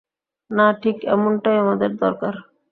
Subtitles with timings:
[0.51, 2.33] না, ঠিক এমনটাই আমাদের দরকার।